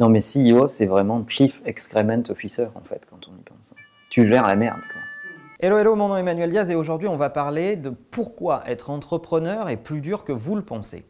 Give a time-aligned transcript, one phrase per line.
[0.00, 3.74] Non, mais CEO, c'est vraiment Chief Excrement Officer, en fait, quand on y pense.
[4.10, 5.00] Tu gères la merde, quoi.
[5.58, 8.90] Hello, hello, mon nom est Emmanuel Diaz et aujourd'hui on va parler de pourquoi être
[8.90, 11.04] entrepreneur est plus dur que vous le pensez.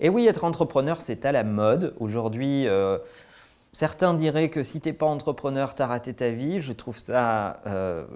[0.00, 1.92] Et oui, être entrepreneur, c'est à la mode.
[2.00, 2.96] Aujourd'hui, euh,
[3.74, 6.62] certains diraient que si tu n'es pas entrepreneur, tu as raté ta vie.
[6.62, 8.06] Je trouve ça euh,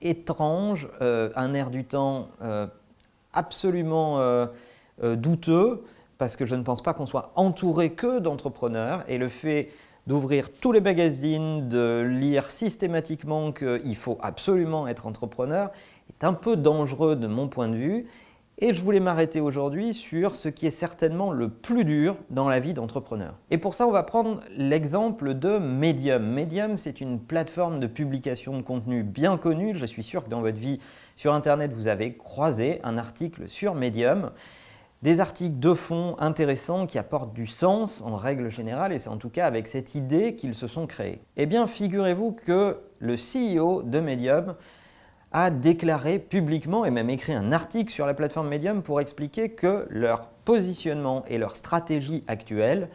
[0.00, 2.28] étrange, euh, un air du temps
[3.38, 4.18] absolument
[5.02, 5.84] douteux,
[6.18, 9.04] parce que je ne pense pas qu'on soit entouré que d'entrepreneurs.
[9.08, 9.70] Et le fait
[10.06, 15.70] d'ouvrir tous les magazines, de lire systématiquement qu'il faut absolument être entrepreneur,
[16.08, 18.06] est un peu dangereux de mon point de vue.
[18.60, 22.58] Et je voulais m'arrêter aujourd'hui sur ce qui est certainement le plus dur dans la
[22.58, 23.34] vie d'entrepreneur.
[23.52, 26.26] Et pour ça, on va prendre l'exemple de Medium.
[26.26, 29.76] Medium, c'est une plateforme de publication de contenu bien connue.
[29.76, 30.80] Je suis sûr que dans votre vie
[31.14, 34.32] sur Internet, vous avez croisé un article sur Medium
[35.02, 39.16] des articles de fond intéressants qui apportent du sens en règle générale, et c'est en
[39.16, 41.20] tout cas avec cette idée qu'ils se sont créés.
[41.36, 44.56] Eh bien, figurez-vous que le CEO de Medium
[45.32, 49.86] a déclaré publiquement et même écrit un article sur la plateforme Medium pour expliquer que
[49.90, 52.88] leur positionnement et leur stratégie actuelle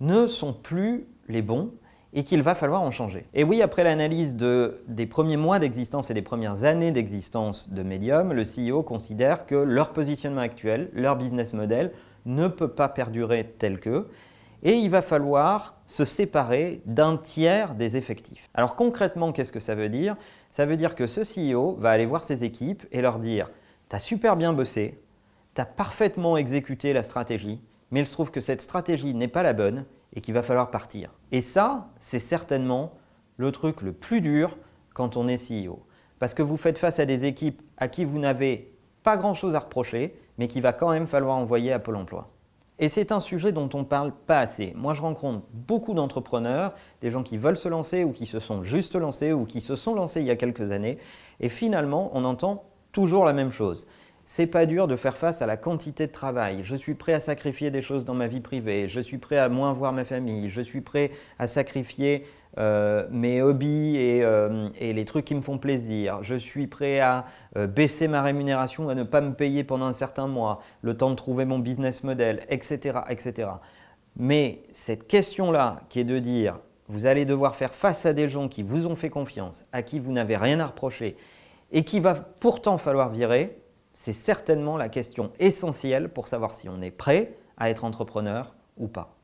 [0.00, 1.70] ne sont plus les bons
[2.12, 3.26] et qu'il va falloir en changer.
[3.34, 7.82] Et oui, après l'analyse de, des premiers mois d'existence et des premières années d'existence de
[7.82, 11.92] Medium, le CEO considère que leur positionnement actuel, leur business model,
[12.24, 14.06] ne peut pas perdurer tel que,
[14.66, 18.50] et il va falloir se séparer d'un tiers des effectifs.
[18.52, 20.16] Alors concrètement, qu'est-ce que ça veut dire?
[20.50, 23.48] Ça veut dire que ce CEO va aller voir ses équipes et leur dire
[23.88, 25.00] «tu as super bien bossé,
[25.54, 29.44] tu as parfaitement exécuté la stratégie, mais il se trouve que cette stratégie n'est pas
[29.44, 31.12] la bonne et qu'il va falloir partir.
[31.30, 32.94] Et ça, c'est certainement
[33.36, 34.58] le truc le plus dur
[34.94, 35.78] quand on est CEO.
[36.18, 39.60] Parce que vous faites face à des équipes à qui vous n'avez pas grand-chose à
[39.60, 42.32] reprocher, mais qu'il va quand même falloir envoyer à Pôle emploi.
[42.78, 44.72] Et c'est un sujet dont on ne parle pas assez.
[44.76, 48.62] Moi, je rencontre beaucoup d'entrepreneurs, des gens qui veulent se lancer ou qui se sont
[48.62, 50.98] juste lancés ou qui se sont lancés il y a quelques années.
[51.40, 53.86] Et finalement, on entend toujours la même chose
[54.28, 56.58] c'est pas dur de faire face à la quantité de travail.
[56.64, 59.48] Je suis prêt à sacrifier des choses dans ma vie privée, je suis prêt à
[59.48, 62.24] moins voir ma famille, je suis prêt à sacrifier
[62.58, 67.26] euh, mes hobbies euh, et, les trucs qui me font plaisir, je suis prêt à
[67.56, 71.10] euh, baisser ma rémunération, à ne pas me payer pendant un certain mois, le temps
[71.10, 73.00] de trouver mon business model, etc.
[73.10, 73.50] etc.
[74.16, 76.58] Mais cette question-là qui est de dire,
[76.88, 79.98] vous allez devoir faire face à des gens qui vous ont fait confiance, à qui
[79.98, 81.16] vous n'avez rien à reprocher,
[81.72, 83.58] et qui va pourtant falloir virer,
[83.92, 88.54] c'est certainement la question essentielle pour savoir si on est prêt à être entrepreneur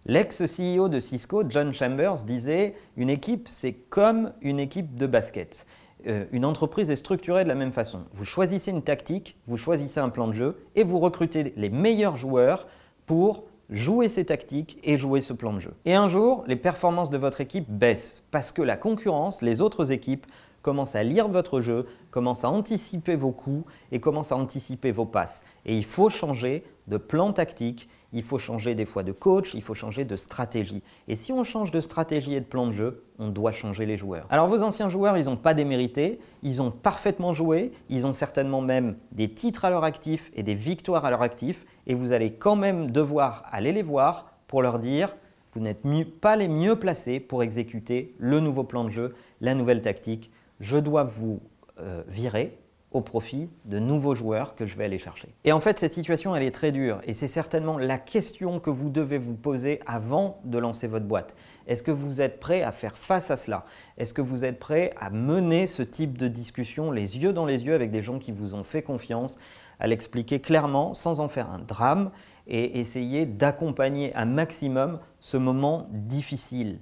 [0.06, 5.66] L'ex-CEO de Cisco, John Chambers, disait Une équipe, c'est comme une équipe de basket.
[6.06, 8.06] Euh, une entreprise est structurée de la même façon.
[8.12, 12.16] Vous choisissez une tactique, vous choisissez un plan de jeu et vous recrutez les meilleurs
[12.16, 12.66] joueurs
[13.06, 15.74] pour jouer ces tactiques et jouer ce plan de jeu.
[15.84, 19.92] Et un jour, les performances de votre équipe baissent parce que la concurrence, les autres
[19.92, 20.26] équipes,
[20.62, 25.04] commence à lire votre jeu, commence à anticiper vos coups et commence à anticiper vos
[25.04, 25.42] passes.
[25.66, 29.62] Et il faut changer de plan tactique, il faut changer des fois de coach, il
[29.62, 30.82] faut changer de stratégie.
[31.08, 33.96] Et si on change de stratégie et de plan de jeu, on doit changer les
[33.96, 34.26] joueurs.
[34.30, 38.60] Alors vos anciens joueurs, ils n'ont pas démérité, ils ont parfaitement joué, ils ont certainement
[38.60, 42.32] même des titres à leur actif et des victoires à leur actif, et vous allez
[42.34, 45.16] quand même devoir aller les voir pour leur dire
[45.54, 45.82] vous n'êtes
[46.20, 50.30] pas les mieux placés pour exécuter le nouveau plan de jeu, la nouvelle tactique,
[50.62, 51.40] je dois vous
[51.78, 52.56] euh, virer
[52.92, 55.34] au profit de nouveaux joueurs que je vais aller chercher.
[55.44, 58.70] Et en fait, cette situation, elle est très dure et c'est certainement la question que
[58.70, 61.34] vous devez vous poser avant de lancer votre boîte.
[61.66, 63.64] Est-ce que vous êtes prêt à faire face à cela?
[63.98, 67.64] Est-ce que vous êtes prêt à mener ce type de discussion les yeux dans les
[67.64, 69.38] yeux avec des gens qui vous ont fait confiance,
[69.80, 72.10] à l'expliquer clairement sans en faire un drame
[72.46, 76.80] et essayer d'accompagner un maximum ce moment difficile?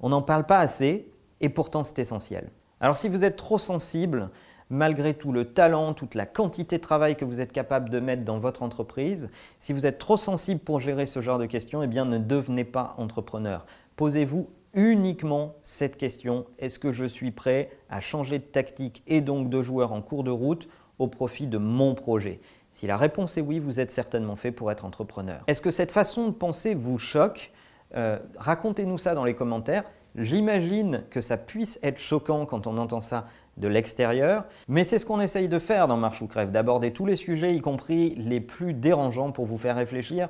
[0.00, 1.10] On n'en parle pas assez
[1.40, 2.50] et pourtant c'est essentiel.
[2.80, 4.30] Alors si vous êtes trop sensible,
[4.70, 8.24] malgré tout le talent, toute la quantité de travail que vous êtes capable de mettre
[8.24, 11.86] dans votre entreprise, si vous êtes trop sensible pour gérer ce genre de questions, eh
[11.86, 13.66] bien ne devenez pas entrepreneur.
[13.96, 19.50] Posez-vous uniquement cette question, est-ce que je suis prêt à changer de tactique et donc
[19.50, 20.68] de joueur en cours de route
[20.98, 22.40] au profit de mon projet?
[22.70, 25.42] Si la réponse est oui, vous êtes certainement fait pour être entrepreneur.
[25.48, 27.52] Est-ce que cette façon de penser vous choque?
[27.96, 29.84] Euh, Racontez-nous ça dans les commentaires.
[30.16, 33.26] J'imagine que ça puisse être choquant quand on entend ça
[33.56, 37.06] de l'extérieur, mais c'est ce qu'on essaye de faire dans Marche ou Crève, d'aborder tous
[37.06, 40.28] les sujets, y compris les plus dérangeants pour vous faire réfléchir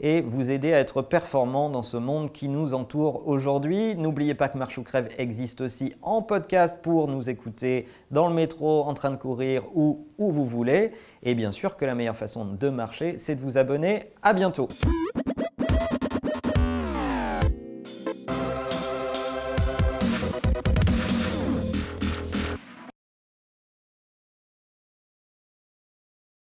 [0.00, 3.96] et vous aider à être performant dans ce monde qui nous entoure aujourd'hui.
[3.96, 8.34] N'oubliez pas que Marche ou Crève existe aussi en podcast pour nous écouter dans le
[8.34, 10.92] métro, en train de courir ou où vous voulez.
[11.22, 14.10] Et bien sûr que la meilleure façon de marcher, c'est de vous abonner.
[14.22, 14.68] À bientôt.